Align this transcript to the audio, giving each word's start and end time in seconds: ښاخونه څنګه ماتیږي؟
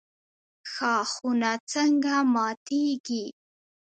ښاخونه 0.71 1.51
څنګه 1.71 2.13
ماتیږي؟ 2.33 3.23